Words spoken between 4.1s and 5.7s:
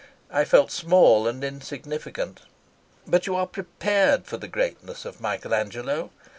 for the greatness of Michael